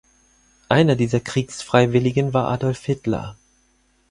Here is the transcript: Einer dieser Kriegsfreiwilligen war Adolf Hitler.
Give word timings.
Einer 0.67 0.95
dieser 0.95 1.19
Kriegsfreiwilligen 1.19 2.33
war 2.33 2.47
Adolf 2.47 2.83
Hitler. 2.85 3.37